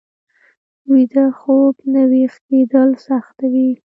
ویده 0.91 1.25
خوب 1.39 1.75
نه 1.93 2.01
ويښ 2.09 2.33
کېدل 2.47 2.89
سخته 3.07 3.45
وي 3.53 3.69